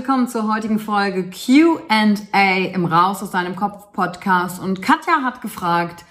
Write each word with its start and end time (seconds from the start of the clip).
Willkommen 0.00 0.28
zur 0.28 0.50
heutigen 0.50 0.78
Folge 0.78 1.28
QA 1.28 2.56
im 2.72 2.86
Raus 2.86 3.22
aus 3.22 3.32
deinem 3.32 3.54
Kopf 3.54 3.92
Podcast. 3.92 4.58
Und 4.58 4.80
Katja 4.80 5.20
hat 5.22 5.42
gefragt, 5.42 6.06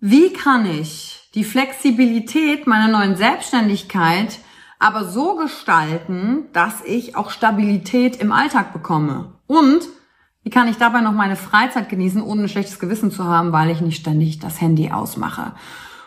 wie 0.00 0.32
kann 0.32 0.66
ich 0.66 1.30
die 1.36 1.44
Flexibilität 1.44 2.66
meiner 2.66 2.88
neuen 2.88 3.14
Selbstständigkeit 3.14 4.40
aber 4.80 5.04
so 5.04 5.36
gestalten, 5.36 6.46
dass 6.52 6.82
ich 6.84 7.14
auch 7.14 7.30
Stabilität 7.30 8.16
im 8.16 8.32
Alltag 8.32 8.72
bekomme? 8.72 9.34
Und 9.46 9.82
wie 10.42 10.50
kann 10.50 10.66
ich 10.66 10.76
dabei 10.76 11.00
noch 11.00 11.12
meine 11.12 11.36
Freizeit 11.36 11.88
genießen, 11.88 12.20
ohne 12.20 12.42
ein 12.42 12.48
schlechtes 12.48 12.80
Gewissen 12.80 13.12
zu 13.12 13.22
haben, 13.22 13.52
weil 13.52 13.70
ich 13.70 13.80
nicht 13.80 14.00
ständig 14.00 14.40
das 14.40 14.60
Handy 14.60 14.90
ausmache? 14.90 15.52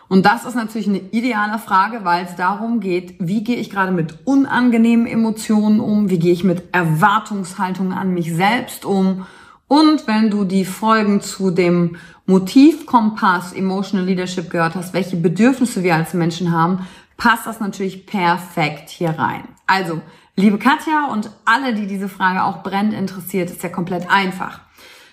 Und 0.08 0.26
das 0.26 0.44
ist 0.44 0.54
natürlich 0.54 0.88
eine 0.88 0.98
ideale 0.98 1.58
Frage, 1.58 2.04
weil 2.04 2.24
es 2.24 2.36
darum 2.36 2.80
geht, 2.80 3.16
wie 3.18 3.44
gehe 3.44 3.56
ich 3.56 3.70
gerade 3.70 3.92
mit 3.92 4.26
unangenehmen 4.26 5.06
Emotionen 5.06 5.80
um, 5.80 6.10
wie 6.10 6.18
gehe 6.18 6.32
ich 6.32 6.44
mit 6.44 6.64
Erwartungshaltungen 6.72 7.92
an 7.92 8.12
mich 8.12 8.34
selbst 8.34 8.84
um. 8.84 9.26
Und 9.68 10.06
wenn 10.06 10.30
du 10.30 10.44
die 10.44 10.66
Folgen 10.66 11.22
zu 11.22 11.50
dem 11.50 11.96
Motivkompass 12.26 13.54
Emotional 13.54 14.06
Leadership 14.06 14.50
gehört 14.50 14.74
hast, 14.74 14.92
welche 14.92 15.16
Bedürfnisse 15.16 15.82
wir 15.82 15.94
als 15.94 16.12
Menschen 16.12 16.52
haben, 16.52 16.86
passt 17.16 17.46
das 17.46 17.60
natürlich 17.60 18.06
perfekt 18.06 18.90
hier 18.90 19.10
rein. 19.10 19.44
Also, 19.66 20.02
liebe 20.36 20.58
Katja 20.58 21.06
und 21.06 21.30
alle, 21.44 21.72
die 21.72 21.86
diese 21.86 22.08
Frage 22.08 22.44
auch 22.44 22.62
brennend 22.62 22.92
interessiert, 22.92 23.50
ist 23.50 23.62
ja 23.62 23.68
komplett 23.70 24.10
einfach. 24.10 24.60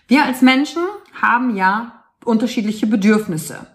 Wir 0.07 0.25
als 0.25 0.41
Menschen 0.41 0.81
haben 1.21 1.56
ja 1.56 2.03
unterschiedliche 2.25 2.88
Bedürfnisse. 2.88 3.67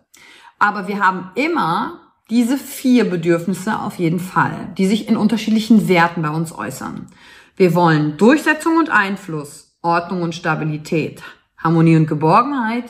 Aber 0.65 0.89
wir 0.89 0.99
haben 0.99 1.31
immer 1.35 2.01
diese 2.31 2.57
vier 2.57 3.11
Bedürfnisse 3.11 3.81
auf 3.81 3.99
jeden 3.99 4.19
Fall, 4.19 4.73
die 4.79 4.87
sich 4.87 5.09
in 5.09 5.19
unterschiedlichen 5.19 5.89
Werten 5.89 6.23
bei 6.23 6.31
uns 6.31 6.57
äußern. 6.57 7.09
Wir 7.55 7.75
wollen 7.75 8.17
Durchsetzung 8.17 8.79
und 8.79 8.89
Einfluss, 8.89 9.77
Ordnung 9.83 10.23
und 10.23 10.35
Stabilität, 10.35 11.23
Harmonie 11.59 11.97
und 11.97 12.07
Geborgenheit 12.07 12.85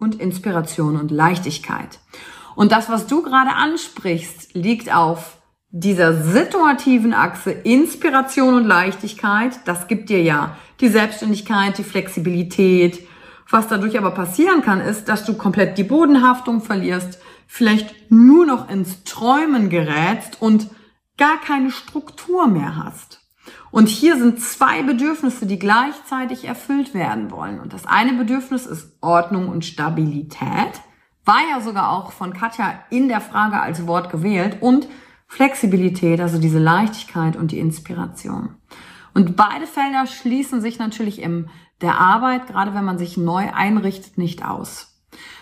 und 0.00 0.16
Inspiration 0.20 0.96
und 0.96 1.12
Leichtigkeit. 1.12 2.00
Und 2.56 2.72
das, 2.72 2.88
was 2.88 3.06
du 3.06 3.22
gerade 3.22 3.54
ansprichst, 3.54 4.54
liegt 4.54 4.92
auf 4.92 5.36
dieser 5.68 6.24
situativen 6.24 7.14
Achse 7.14 7.52
Inspiration 7.52 8.54
und 8.54 8.64
Leichtigkeit. 8.64 9.52
Das 9.66 9.86
gibt 9.86 10.10
dir 10.10 10.20
ja 10.20 10.56
die 10.80 10.88
Selbstständigkeit, 10.88 11.78
die 11.78 11.84
Flexibilität, 11.84 13.06
was 13.50 13.68
dadurch 13.68 13.98
aber 13.98 14.12
passieren 14.12 14.62
kann, 14.62 14.80
ist, 14.80 15.08
dass 15.08 15.24
du 15.24 15.34
komplett 15.34 15.76
die 15.78 15.84
Bodenhaftung 15.84 16.62
verlierst, 16.62 17.18
vielleicht 17.46 18.10
nur 18.10 18.46
noch 18.46 18.70
ins 18.70 19.04
Träumen 19.04 19.70
gerätst 19.70 20.40
und 20.40 20.68
gar 21.16 21.40
keine 21.40 21.70
Struktur 21.70 22.46
mehr 22.46 22.76
hast. 22.76 23.20
Und 23.70 23.88
hier 23.88 24.16
sind 24.16 24.40
zwei 24.40 24.82
Bedürfnisse, 24.82 25.46
die 25.46 25.58
gleichzeitig 25.58 26.44
erfüllt 26.44 26.94
werden 26.94 27.30
wollen. 27.30 27.60
Und 27.60 27.72
das 27.72 27.86
eine 27.86 28.12
Bedürfnis 28.14 28.66
ist 28.66 28.96
Ordnung 29.00 29.48
und 29.48 29.64
Stabilität. 29.64 30.80
War 31.24 31.40
ja 31.50 31.60
sogar 31.60 31.90
auch 31.92 32.12
von 32.12 32.32
Katja 32.32 32.80
in 32.90 33.08
der 33.08 33.20
Frage 33.20 33.60
als 33.60 33.86
Wort 33.86 34.10
gewählt. 34.10 34.58
Und 34.60 34.88
Flexibilität, 35.26 36.20
also 36.20 36.38
diese 36.38 36.58
Leichtigkeit 36.58 37.36
und 37.36 37.52
die 37.52 37.60
Inspiration. 37.60 38.56
Und 39.14 39.36
beide 39.36 39.66
Felder 39.66 40.06
schließen 40.06 40.60
sich 40.60 40.78
natürlich 40.78 41.20
im 41.22 41.48
der 41.80 41.98
Arbeit, 41.98 42.46
gerade 42.46 42.74
wenn 42.74 42.84
man 42.84 42.98
sich 42.98 43.16
neu 43.16 43.48
einrichtet, 43.52 44.18
nicht 44.18 44.44
aus. 44.44 44.98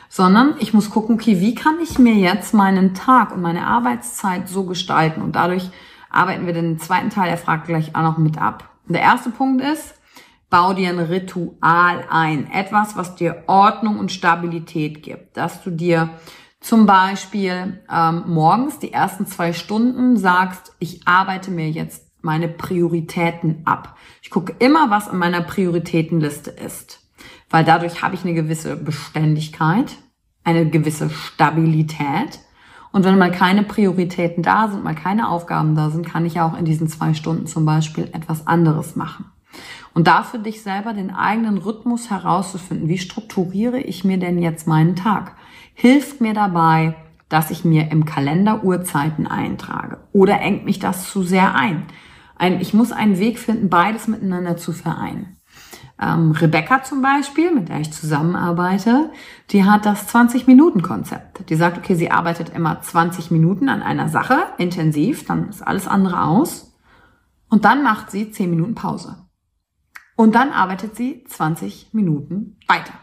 Sondern 0.09 0.55
ich 0.59 0.73
muss 0.73 0.91
gucken, 0.91 1.17
okay, 1.17 1.41
wie 1.41 1.55
kann 1.55 1.79
ich 1.83 1.99
mir 1.99 2.15
jetzt 2.15 2.55
meinen 2.55 2.95
Tag 2.95 3.33
und 3.33 3.43
meine 3.43 3.67
Arbeitszeit 3.67 4.49
so 4.49 4.65
gestalten? 4.65 5.21
Und 5.21 5.37
dadurch 5.37 5.71
arbeiten 6.11 6.47
wir 6.47 6.55
den 6.55 6.79
zweiten 6.79 7.11
Teil 7.11 7.29
der 7.29 7.39
Frage 7.39 7.67
gleich 7.67 7.95
auch 7.95 8.03
noch 8.03 8.19
mit 8.19 8.39
ab. 8.39 8.71
Der 8.87 9.03
erste 9.03 9.31
Punkt 9.31 9.63
ist, 9.63 9.95
bau 10.49 10.73
dir 10.73 10.89
ein 10.89 10.99
Ritual 10.99 12.07
ein. 12.09 12.51
Etwas, 12.51 12.97
was 12.97 13.17
dir 13.17 13.45
Ordnung 13.49 13.99
und 13.99 14.13
Stabilität 14.13 15.03
gibt. 15.03 15.37
Dass 15.37 15.63
du 15.63 15.71
dir 15.71 16.11
zum 16.61 16.87
Beispiel 16.87 17.83
ähm, 17.93 18.25
morgens 18.27 18.79
die 18.79 18.93
ersten 18.93 19.27
zwei 19.27 19.53
Stunden 19.53 20.17
sagst, 20.17 20.73
ich 20.79 21.07
arbeite 21.07 21.51
mir 21.51 21.71
jetzt 21.71 22.08
meine 22.23 22.49
Prioritäten 22.49 23.63
ab. 23.65 23.97
Ich 24.23 24.31
gucke 24.31 24.55
immer, 24.59 24.91
was 24.91 25.09
in 25.09 25.19
meiner 25.19 25.41
Prioritätenliste 25.41 26.51
ist, 26.51 27.01
weil 27.51 27.65
dadurch 27.65 28.03
habe 28.03 28.15
ich 28.15 28.25
eine 28.25 28.35
gewisse 28.35 28.77
Beständigkeit, 28.77 29.97
eine 30.45 30.69
gewisse 30.69 31.11
Stabilität. 31.11 32.41
Und 32.91 33.05
wenn 33.05 33.19
mal 33.19 33.31
keine 33.31 33.63
Prioritäten 33.63 34.43
da 34.43 34.69
sind, 34.69 34.83
mal 34.83 34.95
keine 34.95 35.29
Aufgaben 35.29 35.75
da 35.75 35.91
sind, 35.91 36.07
kann 36.07 36.25
ich 36.25 36.41
auch 36.41 36.57
in 36.57 36.65
diesen 36.65 36.89
zwei 36.89 37.15
Stunden 37.15 37.47
zum 37.47 37.65
Beispiel 37.65 38.05
etwas 38.13 38.47
anderes 38.47 38.97
machen. 38.97 39.27
Und 39.95 40.07
da 40.07 40.23
für 40.23 40.39
dich 40.39 40.63
selber 40.63 40.93
den 40.93 41.11
eigenen 41.11 41.59
Rhythmus 41.59 42.11
herauszufinden, 42.11 42.89
wie 42.89 42.99
strukturiere 42.99 43.81
ich 43.81 44.05
mir 44.05 44.19
denn 44.19 44.41
jetzt 44.41 44.67
meinen 44.67 44.97
Tag, 44.97 45.35
hilft 45.75 46.21
mir 46.21 46.35
dabei, 46.35 46.95
dass 47.29 47.51
ich 47.51 47.65
mir 47.65 47.91
im 47.91 48.05
Kalender 48.05 48.65
Uhrzeiten 48.65 49.27
eintrage? 49.27 49.99
Oder 50.13 50.41
engt 50.41 50.65
mich 50.65 50.79
das 50.79 51.11
zu 51.11 51.23
sehr 51.23 51.55
ein? 51.55 51.85
Ein 52.39 52.61
ich 52.61 52.75
muss 52.75 52.93
einen 52.93 53.19
Weg 53.19 53.39
finden, 53.39 53.69
beides 53.69 54.09
miteinander 54.09 54.57
zu 54.57 54.73
vereinen. 54.73 55.37
Ähm, 56.01 56.31
Rebecca 56.31 56.85
zum 56.85 57.03
Beispiel, 57.03 57.53
mit 57.53 57.69
der 57.69 57.81
ich 57.81 57.93
zusammenarbeite, 57.93 59.11
die 59.51 59.65
hat 59.65 59.85
das 59.85 60.15
20-Minuten-Konzept. 60.15 61.51
Die 61.51 61.57
sagt, 61.57 61.79
okay, 61.79 61.97
sie 61.97 62.11
arbeitet 62.11 62.51
immer 62.51 62.81
20 62.81 63.31
Minuten 63.31 63.69
an 63.69 63.83
einer 63.83 64.09
Sache, 64.09 64.39
intensiv, 64.59 65.27
dann 65.27 65.49
ist 65.49 65.67
alles 65.67 65.89
andere 65.89 66.23
aus. 66.23 66.77
Und 67.49 67.65
dann 67.65 67.83
macht 67.83 68.11
sie 68.11 68.31
10 68.31 68.51
Minuten 68.51 68.75
Pause. 68.75 69.27
Und 70.15 70.35
dann 70.35 70.51
arbeitet 70.51 70.95
sie 70.95 71.25
20 71.27 71.89
Minuten 71.93 72.57
weiter 72.69 72.95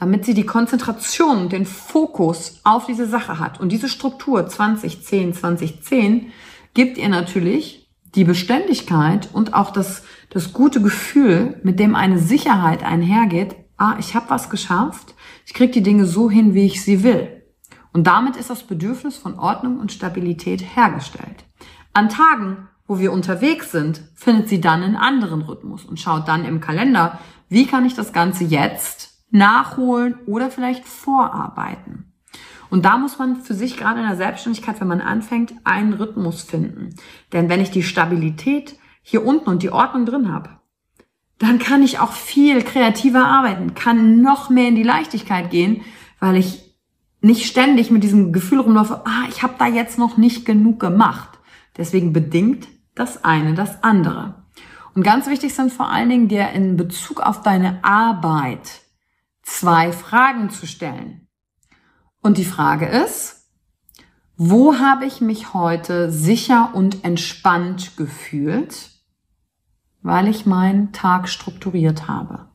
damit 0.00 0.24
sie 0.24 0.32
die 0.32 0.46
Konzentration 0.46 1.50
den 1.50 1.66
Fokus 1.66 2.60
auf 2.64 2.86
diese 2.86 3.06
Sache 3.06 3.38
hat. 3.38 3.60
Und 3.60 3.70
diese 3.70 3.90
Struktur 3.90 4.48
20, 4.48 5.04
10, 5.04 5.34
20, 5.34 5.82
10 5.82 6.32
gibt 6.72 6.96
ihr 6.96 7.10
natürlich 7.10 7.79
die 8.14 8.24
Beständigkeit 8.24 9.28
und 9.32 9.54
auch 9.54 9.70
das, 9.70 10.02
das 10.30 10.52
gute 10.52 10.82
Gefühl, 10.82 11.60
mit 11.62 11.78
dem 11.78 11.94
eine 11.94 12.18
Sicherheit 12.18 12.82
einhergeht, 12.82 13.54
ah, 13.76 13.96
ich 13.98 14.14
habe 14.14 14.30
was 14.30 14.50
geschafft, 14.50 15.14
ich 15.46 15.54
kriege 15.54 15.72
die 15.72 15.82
Dinge 15.82 16.06
so 16.06 16.30
hin, 16.30 16.54
wie 16.54 16.66
ich 16.66 16.82
sie 16.82 17.02
will. 17.02 17.42
Und 17.92 18.06
damit 18.06 18.36
ist 18.36 18.50
das 18.50 18.62
Bedürfnis 18.64 19.16
von 19.16 19.38
Ordnung 19.38 19.78
und 19.78 19.92
Stabilität 19.92 20.76
hergestellt. 20.76 21.44
An 21.92 22.08
Tagen, 22.08 22.68
wo 22.86 22.98
wir 22.98 23.12
unterwegs 23.12 23.72
sind, 23.72 24.02
findet 24.14 24.48
sie 24.48 24.60
dann 24.60 24.82
einen 24.82 24.96
anderen 24.96 25.42
Rhythmus 25.42 25.84
und 25.84 25.98
schaut 25.98 26.28
dann 26.28 26.44
im 26.44 26.60
Kalender, 26.60 27.18
wie 27.48 27.66
kann 27.66 27.84
ich 27.84 27.94
das 27.94 28.12
Ganze 28.12 28.44
jetzt 28.44 29.24
nachholen 29.30 30.18
oder 30.26 30.50
vielleicht 30.50 30.84
vorarbeiten. 30.84 32.09
Und 32.70 32.84
da 32.84 32.96
muss 32.96 33.18
man 33.18 33.36
für 33.36 33.54
sich 33.54 33.76
gerade 33.76 34.00
in 34.00 34.06
der 34.06 34.16
Selbstständigkeit, 34.16 34.80
wenn 34.80 34.88
man 34.88 35.00
anfängt, 35.00 35.52
einen 35.64 35.92
Rhythmus 35.92 36.42
finden. 36.42 36.94
Denn 37.32 37.48
wenn 37.48 37.60
ich 37.60 37.70
die 37.70 37.82
Stabilität 37.82 38.78
hier 39.02 39.26
unten 39.26 39.50
und 39.50 39.62
die 39.62 39.72
Ordnung 39.72 40.06
drin 40.06 40.32
habe, 40.32 40.50
dann 41.38 41.58
kann 41.58 41.82
ich 41.82 41.98
auch 41.98 42.12
viel 42.12 42.62
kreativer 42.62 43.24
arbeiten, 43.24 43.74
kann 43.74 44.20
noch 44.22 44.50
mehr 44.50 44.68
in 44.68 44.76
die 44.76 44.82
Leichtigkeit 44.82 45.50
gehen, 45.50 45.82
weil 46.20 46.36
ich 46.36 46.76
nicht 47.22 47.46
ständig 47.46 47.90
mit 47.90 48.02
diesem 48.02 48.32
Gefühl 48.32 48.60
rumlaufe, 48.60 49.02
ah, 49.04 49.24
ich 49.28 49.42
habe 49.42 49.54
da 49.58 49.66
jetzt 49.66 49.98
noch 49.98 50.16
nicht 50.16 50.46
genug 50.46 50.80
gemacht. 50.80 51.38
Deswegen 51.76 52.12
bedingt 52.12 52.68
das 52.94 53.24
eine 53.24 53.54
das 53.54 53.82
andere. 53.82 54.44
Und 54.94 55.02
ganz 55.02 55.28
wichtig 55.28 55.54
sind 55.54 55.72
vor 55.72 55.90
allen 55.90 56.08
Dingen 56.08 56.28
dir 56.28 56.50
in 56.50 56.76
Bezug 56.76 57.20
auf 57.20 57.42
deine 57.42 57.82
Arbeit 57.82 58.82
zwei 59.42 59.92
Fragen 59.92 60.50
zu 60.50 60.66
stellen. 60.66 61.26
Und 62.22 62.36
die 62.36 62.44
Frage 62.44 62.86
ist, 62.86 63.46
wo 64.36 64.78
habe 64.78 65.06
ich 65.06 65.20
mich 65.20 65.54
heute 65.54 66.10
sicher 66.10 66.70
und 66.74 67.04
entspannt 67.04 67.96
gefühlt, 67.96 68.90
weil 70.02 70.28
ich 70.28 70.46
meinen 70.46 70.92
Tag 70.92 71.28
strukturiert 71.28 72.08
habe? 72.08 72.46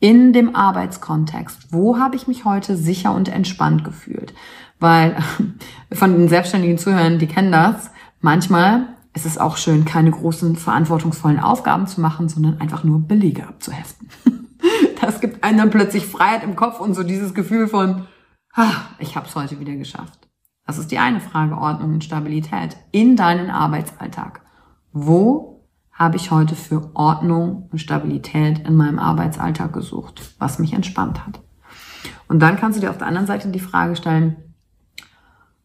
In 0.00 0.32
dem 0.32 0.54
Arbeitskontext, 0.54 1.72
wo 1.72 1.98
habe 1.98 2.16
ich 2.16 2.26
mich 2.26 2.44
heute 2.44 2.76
sicher 2.76 3.14
und 3.14 3.28
entspannt 3.28 3.84
gefühlt? 3.84 4.34
Weil 4.80 5.16
von 5.92 6.12
den 6.12 6.28
selbstständigen 6.28 6.78
Zuhörern, 6.78 7.18
die 7.18 7.26
kennen 7.26 7.52
das, 7.52 7.90
manchmal 8.20 8.88
ist 9.14 9.26
es 9.26 9.38
auch 9.38 9.56
schön, 9.56 9.84
keine 9.84 10.10
großen 10.10 10.56
verantwortungsvollen 10.56 11.38
Aufgaben 11.38 11.86
zu 11.86 12.00
machen, 12.00 12.28
sondern 12.28 12.60
einfach 12.60 12.82
nur 12.84 13.00
Belege 13.00 13.46
abzuheften. 13.46 14.08
Das 15.00 15.20
gibt 15.20 15.44
einem 15.44 15.58
dann 15.58 15.70
plötzlich 15.70 16.06
Freiheit 16.06 16.42
im 16.42 16.56
Kopf 16.56 16.80
und 16.80 16.94
so 16.94 17.02
dieses 17.02 17.34
Gefühl 17.34 17.68
von, 17.68 18.06
ich 18.98 19.16
habe 19.16 19.26
es 19.26 19.34
heute 19.34 19.58
wieder 19.60 19.74
geschafft. 19.76 20.28
Das 20.66 20.78
ist 20.78 20.90
die 20.90 20.98
eine 20.98 21.20
Frage, 21.20 21.56
Ordnung 21.56 21.94
und 21.94 22.04
Stabilität 22.04 22.76
in 22.92 23.16
deinen 23.16 23.50
Arbeitsalltag. 23.50 24.40
Wo 24.92 25.66
habe 25.92 26.16
ich 26.16 26.30
heute 26.30 26.56
für 26.56 26.90
Ordnung 26.94 27.68
und 27.70 27.78
Stabilität 27.78 28.60
in 28.66 28.76
meinem 28.76 28.98
Arbeitsalltag 28.98 29.72
gesucht, 29.72 30.22
was 30.38 30.58
mich 30.58 30.72
entspannt 30.72 31.26
hat? 31.26 31.40
Und 32.28 32.40
dann 32.40 32.56
kannst 32.56 32.76
du 32.76 32.80
dir 32.80 32.90
auf 32.90 32.98
der 32.98 33.06
anderen 33.06 33.26
Seite 33.26 33.48
die 33.48 33.60
Frage 33.60 33.96
stellen, 33.96 34.36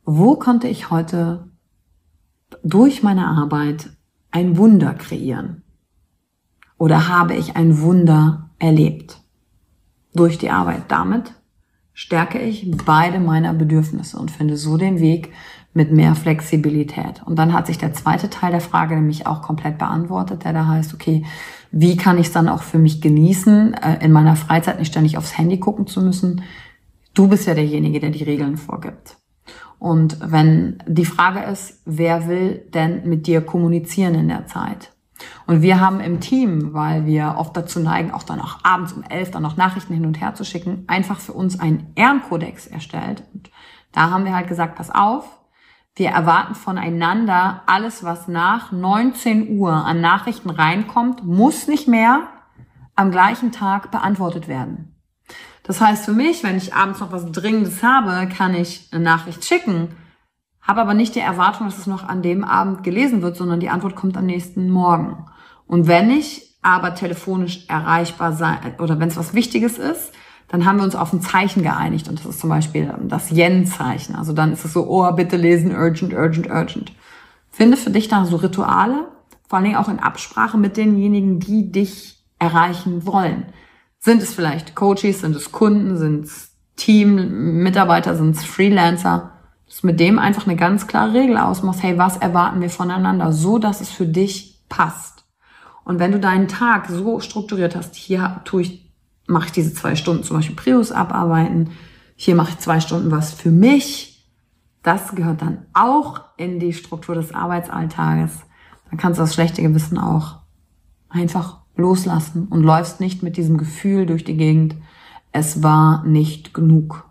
wo 0.03 0.35
konnte 0.35 0.67
ich 0.67 0.89
heute 0.89 1.51
durch 2.63 3.03
meine 3.03 3.27
Arbeit 3.27 3.91
ein 4.31 4.57
Wunder 4.57 4.93
kreieren? 4.93 5.63
Oder 6.77 7.07
habe 7.07 7.35
ich 7.35 7.55
ein 7.55 7.81
Wunder 7.81 8.49
erlebt? 8.59 9.21
durch 10.13 10.37
die 10.37 10.49
Arbeit. 10.49 10.83
Damit 10.89 11.33
stärke 11.99 12.39
ich 12.39 12.65
beide 12.85 13.19
meiner 13.19 13.53
Bedürfnisse 13.53 14.17
und 14.17 14.31
finde 14.31 14.55
so 14.55 14.77
den 14.77 15.01
Weg 15.01 15.33
mit 15.73 15.91
mehr 15.91 16.15
Flexibilität. 16.15 17.21
Und 17.25 17.37
dann 17.37 17.51
hat 17.51 17.67
sich 17.67 17.77
der 17.77 17.93
zweite 17.93 18.29
Teil 18.29 18.51
der 18.51 18.61
Frage 18.61 18.95
nämlich 18.95 19.27
auch 19.27 19.41
komplett 19.41 19.77
beantwortet, 19.77 20.45
der 20.45 20.53
da 20.53 20.65
heißt, 20.65 20.93
okay, 20.93 21.25
wie 21.73 21.97
kann 21.97 22.17
ich 22.17 22.27
es 22.27 22.31
dann 22.31 22.47
auch 22.47 22.63
für 22.63 22.77
mich 22.79 23.01
genießen, 23.01 23.73
äh, 23.73 23.97
in 24.01 24.13
meiner 24.13 24.37
Freizeit 24.37 24.79
nicht 24.79 24.87
ständig 24.87 25.17
aufs 25.17 25.37
Handy 25.37 25.59
gucken 25.59 25.87
zu 25.87 26.01
müssen? 26.01 26.43
Du 27.13 27.27
bist 27.27 27.45
ja 27.47 27.53
derjenige, 27.53 27.99
der 27.99 28.11
die 28.11 28.23
Regeln 28.23 28.55
vorgibt. 28.55 29.17
Und 29.77 30.19
wenn 30.21 30.81
die 30.87 31.03
Frage 31.03 31.51
ist, 31.51 31.81
wer 31.83 32.29
will 32.29 32.61
denn 32.73 33.09
mit 33.09 33.27
dir 33.27 33.41
kommunizieren 33.41 34.15
in 34.15 34.29
der 34.29 34.47
Zeit? 34.47 34.93
Und 35.45 35.61
wir 35.61 35.79
haben 35.79 35.99
im 35.99 36.19
Team, 36.19 36.73
weil 36.73 37.05
wir 37.05 37.35
oft 37.37 37.55
dazu 37.55 37.79
neigen, 37.79 38.11
auch 38.11 38.23
dann 38.23 38.41
auch 38.41 38.59
abends 38.63 38.93
um 38.93 39.03
elf 39.03 39.31
dann 39.31 39.43
noch 39.43 39.57
Nachrichten 39.57 39.93
hin 39.93 40.05
und 40.05 40.21
her 40.21 40.35
zu 40.35 40.43
schicken, 40.43 40.83
einfach 40.87 41.19
für 41.19 41.33
uns 41.33 41.59
einen 41.59 41.91
Ehrenkodex 41.95 42.67
erstellt. 42.67 43.23
Und 43.33 43.49
da 43.91 44.09
haben 44.11 44.25
wir 44.25 44.35
halt 44.35 44.47
gesagt, 44.47 44.75
pass 44.75 44.91
auf, 44.91 45.25
wir 45.95 46.09
erwarten 46.09 46.55
voneinander 46.55 47.63
alles, 47.65 48.03
was 48.03 48.27
nach 48.27 48.71
19 48.71 49.57
Uhr 49.57 49.73
an 49.73 49.99
Nachrichten 49.99 50.49
reinkommt, 50.49 51.25
muss 51.25 51.67
nicht 51.67 51.87
mehr 51.87 52.27
am 52.95 53.11
gleichen 53.11 53.51
Tag 53.51 53.91
beantwortet 53.91 54.47
werden. 54.47 54.95
Das 55.63 55.81
heißt 55.81 56.05
für 56.05 56.13
mich, 56.13 56.43
wenn 56.43 56.57
ich 56.57 56.73
abends 56.73 56.99
noch 56.99 57.11
was 57.11 57.31
Dringendes 57.31 57.83
habe, 57.83 58.27
kann 58.29 58.55
ich 58.55 58.89
eine 58.91 59.03
Nachricht 59.03 59.45
schicken 59.45 59.89
habe 60.61 60.81
aber 60.81 60.93
nicht 60.93 61.15
die 61.15 61.19
Erwartung, 61.19 61.67
dass 61.67 61.77
es 61.77 61.87
noch 61.87 62.07
an 62.07 62.21
dem 62.21 62.43
Abend 62.43 62.83
gelesen 62.83 63.21
wird, 63.21 63.37
sondern 63.37 63.59
die 63.59 63.69
Antwort 63.69 63.95
kommt 63.95 64.17
am 64.17 64.25
nächsten 64.25 64.69
Morgen. 64.69 65.25
Und 65.67 65.87
wenn 65.87 66.11
ich 66.11 66.55
aber 66.61 66.95
telefonisch 66.95 67.65
erreichbar 67.67 68.33
sein 68.33 68.75
oder 68.79 68.99
wenn 68.99 69.07
es 69.07 69.17
was 69.17 69.33
Wichtiges 69.33 69.77
ist, 69.77 70.11
dann 70.49 70.65
haben 70.65 70.77
wir 70.77 70.83
uns 70.83 70.95
auf 70.95 71.13
ein 71.13 71.21
Zeichen 71.21 71.63
geeinigt 71.63 72.09
und 72.09 72.19
das 72.19 72.25
ist 72.25 72.39
zum 72.39 72.49
Beispiel 72.49 72.93
das 73.03 73.31
Yen-Zeichen. 73.31 74.15
Also 74.15 74.33
dann 74.33 74.51
ist 74.51 74.65
es 74.65 74.73
so, 74.73 74.87
oh, 74.87 75.09
bitte 75.11 75.37
lesen, 75.37 75.75
urgent, 75.75 76.13
urgent, 76.13 76.49
urgent. 76.49 76.91
Finde 77.51 77.77
für 77.77 77.91
dich 77.91 78.07
da 78.07 78.25
so 78.25 78.37
Rituale, 78.37 79.07
vor 79.47 79.57
allen 79.57 79.65
Dingen 79.65 79.77
auch 79.77 79.89
in 79.89 79.99
Absprache 79.99 80.57
mit 80.57 80.75
denjenigen, 80.75 81.39
die 81.39 81.71
dich 81.71 82.23
erreichen 82.39 83.05
wollen. 83.05 83.45
Sind 83.99 84.21
es 84.21 84.33
vielleicht 84.33 84.75
Coaches, 84.75 85.21
sind 85.21 85.35
es 85.35 85.51
Kunden, 85.51 85.97
sind 85.97 86.25
es 86.25 86.51
Team, 86.75 87.61
Mitarbeiter, 87.61 88.15
sind 88.15 88.35
es 88.35 88.45
Freelancer? 88.45 89.31
Dass 89.69 89.83
mit 89.83 89.99
dem 89.99 90.19
einfach 90.19 90.47
eine 90.47 90.55
ganz 90.55 90.87
klare 90.87 91.13
Regel 91.13 91.37
ausmachst, 91.37 91.83
hey, 91.83 91.97
was 91.97 92.17
erwarten 92.17 92.59
wir 92.59 92.69
voneinander, 92.69 93.31
so 93.31 93.59
dass 93.59 93.81
es 93.81 93.89
für 93.89 94.07
dich 94.07 94.65
passt. 94.67 95.23
Und 95.85 95.99
wenn 95.99 96.11
du 96.11 96.19
deinen 96.19 96.47
Tag 96.47 96.87
so 96.89 97.19
strukturiert 97.19 97.75
hast, 97.75 97.95
hier 97.95 98.41
tue 98.45 98.63
ich, 98.63 98.91
mache 99.27 99.45
ich 99.45 99.51
diese 99.51 99.73
zwei 99.73 99.95
Stunden 99.95 100.23
zum 100.23 100.37
Beispiel 100.37 100.55
Prius 100.55 100.91
abarbeiten, 100.91 101.69
hier 102.15 102.35
mache 102.35 102.49
ich 102.49 102.57
zwei 102.57 102.79
Stunden 102.79 103.11
was 103.11 103.31
für 103.31 103.51
mich, 103.51 104.27
das 104.81 105.13
gehört 105.15 105.41
dann 105.41 105.65
auch 105.73 106.21
in 106.37 106.59
die 106.59 106.73
Struktur 106.73 107.15
des 107.15 107.33
Arbeitsalltages. 107.33 108.31
Dann 108.89 108.97
kannst 108.97 109.19
du 109.19 109.23
das 109.23 109.33
schlechte 109.33 109.61
Gewissen 109.61 109.97
auch 109.97 110.39
einfach 111.09 111.59
loslassen 111.75 112.47
und 112.49 112.63
läufst 112.63 112.99
nicht 112.99 113.23
mit 113.23 113.37
diesem 113.37 113.57
Gefühl 113.57 114.05
durch 114.05 114.23
die 114.23 114.37
Gegend, 114.37 114.75
es 115.31 115.61
war 115.61 116.03
nicht 116.05 116.53
genug. 116.53 117.08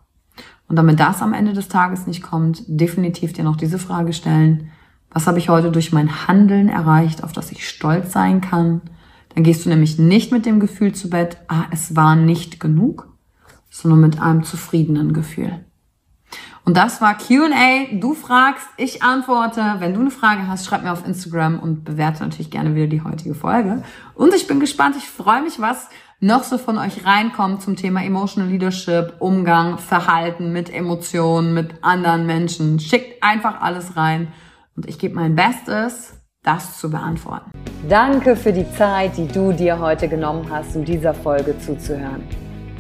Und 0.69 0.77
damit 0.77 1.01
das 1.01 1.23
am 1.23 1.33
Ende 1.33 1.55
des 1.55 1.69
Tages 1.69 2.07
nicht 2.07 2.23
kommt, 2.23 2.63
definitiv 2.67 3.33
dir 3.33 3.45
noch 3.45 3.57
diese 3.57 3.79
Frage 3.79 4.13
stellen. 4.13 4.71
Was 5.11 5.27
habe 5.27 5.39
ich 5.39 5.49
heute 5.49 5.73
durch 5.73 5.93
mein 5.93 6.29
Handeln 6.29 6.69
erreicht, 6.69 7.25
auf 7.25 7.33
das 7.33 7.51
ich 7.51 7.69
stolz 7.69 8.13
sein 8.13 8.43
kann? 8.43 8.83
Dann 9.35 9.45
gehst 9.45 9.65
du 9.65 9.71
nämlich 9.71 9.99
nicht 9.99 10.31
mit 10.31 10.45
dem 10.45 10.61
Gefühl 10.61 10.95
zu 10.95 11.09
Bett, 11.09 11.39
ah, 11.49 11.65
es 11.71 11.97
war 11.97 12.17
nicht 12.17 12.61
genug, 12.61 13.09
sondern 13.71 14.01
mit 14.01 14.21
einem 14.21 14.45
zufriedenen 14.45 15.13
Gefühl. 15.15 15.65
Und 16.69 16.77
das 16.77 17.01
war 17.01 17.17
QA. 17.17 17.87
Du 17.99 18.13
fragst, 18.13 18.67
ich 18.77 19.03
antworte. 19.03 19.77
Wenn 19.79 19.95
du 19.95 20.01
eine 20.01 20.11
Frage 20.11 20.49
hast, 20.49 20.67
schreib 20.67 20.83
mir 20.83 20.93
auf 20.93 21.07
Instagram 21.07 21.61
und 21.61 21.83
bewerte 21.83 22.23
natürlich 22.23 22.51
gerne 22.51 22.75
wieder 22.75 22.89
die 22.89 23.03
heutige 23.03 23.35
Folge. 23.35 23.83
Und 24.15 24.35
ich 24.35 24.47
bin 24.47 24.61
gespannt, 24.61 24.95
ich 24.99 25.09
freue 25.09 25.41
mich, 25.41 25.63
was 25.63 25.89
noch 26.21 26.45
so 26.45 26.59
von 26.59 26.77
euch 26.77 27.07
reinkommt 27.07 27.63
zum 27.63 27.75
Thema 27.75 28.05
Emotional 28.05 28.51
Leadership, 28.51 29.15
Umgang, 29.19 29.79
Verhalten 29.79 30.53
mit 30.53 30.69
Emotionen, 30.71 31.55
mit 31.55 31.71
anderen 31.81 32.27
Menschen. 32.27 32.79
Schickt 32.81 33.23
einfach 33.23 33.63
alles 33.63 33.97
rein 33.97 34.29
und 34.77 34.87
ich 34.87 34.99
gebe 34.99 35.15
mein 35.15 35.37
Bestes, 35.37 36.21
das 36.43 36.79
zu 36.79 36.91
beantworten. 36.91 37.51
Danke 37.89 38.37
für 38.37 38.53
die 38.53 38.71
Zeit, 38.75 39.17
die 39.17 39.27
du 39.27 39.55
dir 39.55 39.79
heute 39.79 40.07
genommen 40.07 40.47
hast, 40.51 40.77
um 40.77 40.85
dieser 40.85 41.15
Folge 41.15 41.59
zuzuhören. 41.59 42.48